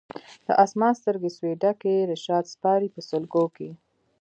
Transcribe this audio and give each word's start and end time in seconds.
د 0.47 0.49
اسمان 0.63 0.93
سترګي 1.01 1.31
سوې 1.37 1.53
ډکي 1.61 1.95
رشاد 2.11 2.43
سپاري 2.53 2.87
په 2.95 3.01
سلګو 3.09 3.45
کي 3.55 3.69